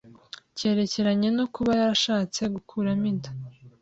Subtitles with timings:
[0.57, 3.29] kerekeranye no kuba yarashatse gukuramo inda,